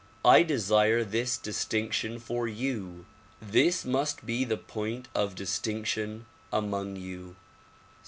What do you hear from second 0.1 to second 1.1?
I desire